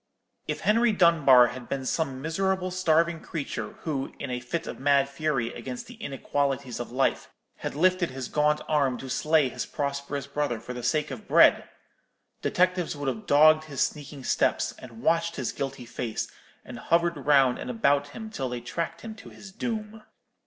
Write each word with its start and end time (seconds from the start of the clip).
If 0.47 0.61
Henry 0.61 0.93
Dunbar 0.93 1.49
had 1.49 1.69
been 1.69 1.85
some 1.85 2.23
miserable 2.23 2.71
starving 2.71 3.21
creature, 3.21 3.73
who, 3.81 4.11
in 4.17 4.31
a 4.31 4.39
fit 4.39 4.65
of 4.65 4.79
mad 4.79 5.07
fury 5.07 5.53
against 5.53 5.85
the 5.85 5.93
inequalities 5.93 6.79
of 6.79 6.91
life, 6.91 7.29
had 7.57 7.75
lifted 7.75 8.09
his 8.09 8.27
gaunt 8.27 8.61
arm 8.67 8.97
to 8.97 9.11
slay 9.11 9.47
his 9.47 9.67
prosperous 9.67 10.25
brother 10.25 10.59
for 10.59 10.73
the 10.73 10.81
sake 10.81 11.11
of 11.11 11.27
bread—detectives 11.27 12.95
would 12.95 13.09
have 13.09 13.27
dogged 13.27 13.65
his 13.65 13.81
sneaking 13.85 14.23
steps, 14.23 14.73
and 14.79 15.03
watched 15.03 15.35
his 15.35 15.51
guilty 15.51 15.85
face, 15.85 16.27
and 16.65 16.79
hovered 16.79 17.15
round 17.27 17.59
and 17.59 17.69
about 17.69 18.07
him 18.07 18.31
till 18.31 18.49
they 18.49 18.59
tracked 18.59 19.01
him 19.01 19.13
to 19.13 19.29
his 19.29 19.51
doom. 19.51 20.01